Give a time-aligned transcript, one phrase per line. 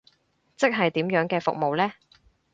[0.57, 1.93] 即係點樣嘅服務呢？